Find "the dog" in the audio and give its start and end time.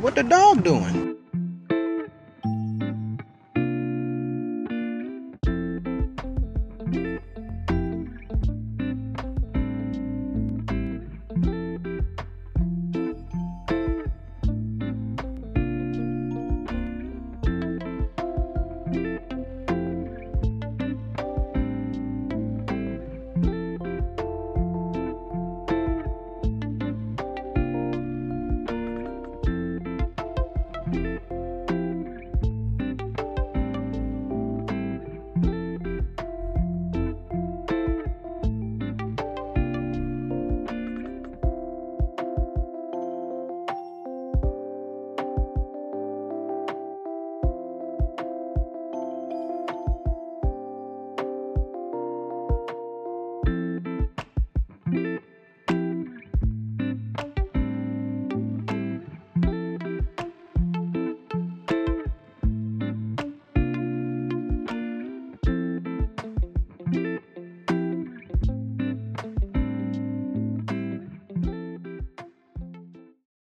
0.14-0.62